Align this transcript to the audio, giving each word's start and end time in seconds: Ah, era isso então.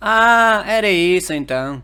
Ah, 0.00 0.62
era 0.66 0.88
isso 0.90 1.32
então. 1.32 1.82